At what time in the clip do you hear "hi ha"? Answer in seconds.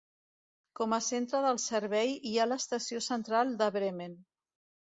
2.31-2.47